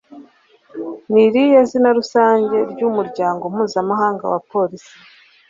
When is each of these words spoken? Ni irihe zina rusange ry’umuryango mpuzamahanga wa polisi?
Ni 1.11 1.21
irihe 1.27 1.59
zina 1.69 1.89
rusange 1.97 2.57
ry’umuryango 2.71 3.43
mpuzamahanga 3.53 4.23
wa 4.31 4.39
polisi? 4.51 4.93